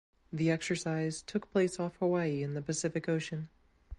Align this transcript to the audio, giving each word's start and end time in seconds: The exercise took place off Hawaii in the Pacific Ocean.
The 0.33 0.49
exercise 0.49 1.21
took 1.21 1.51
place 1.51 1.79
off 1.79 1.95
Hawaii 1.97 2.41
in 2.41 2.55
the 2.55 2.61
Pacific 2.63 3.07
Ocean. 3.07 3.49